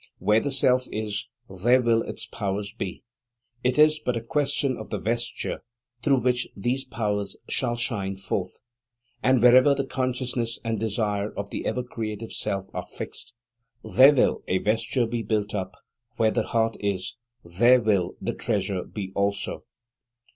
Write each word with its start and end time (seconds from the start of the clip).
Where 0.17 0.39
the 0.39 0.49
Self 0.49 0.87
is, 0.91 1.27
there 1.63 1.79
will 1.79 2.01
its 2.01 2.25
powers 2.25 2.73
be. 2.73 3.03
It 3.63 3.77
is 3.77 3.99
but 3.99 4.17
a 4.17 4.21
question 4.23 4.75
of 4.75 4.89
the 4.89 4.97
vesture 4.97 5.63
through 6.01 6.21
which 6.21 6.47
these 6.57 6.83
powers 6.85 7.37
shall 7.47 7.75
shine 7.75 8.15
forth. 8.15 8.61
And 9.21 9.43
wherever 9.43 9.75
the 9.75 9.85
consciousness 9.85 10.59
and 10.63 10.79
desire 10.79 11.29
of 11.31 11.51
the 11.51 11.67
ever 11.67 11.83
creative 11.83 12.33
Self 12.33 12.65
are 12.73 12.87
fixed, 12.87 13.35
there 13.83 14.11
will 14.15 14.41
a 14.47 14.57
vesture 14.57 15.05
be 15.05 15.21
built 15.21 15.53
up; 15.53 15.75
where 16.17 16.31
the 16.31 16.47
heart 16.47 16.77
is, 16.79 17.15
there 17.45 17.79
will 17.79 18.15
the 18.19 18.33
treasure 18.33 18.81
be 18.83 19.11
also. 19.13 19.65